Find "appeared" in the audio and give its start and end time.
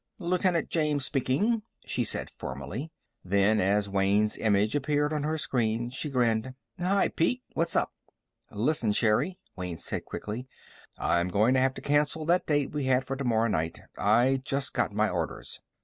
4.75-5.13